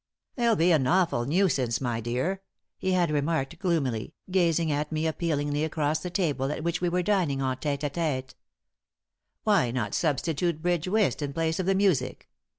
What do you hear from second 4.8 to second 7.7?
me appealingly across the table at which we were dining en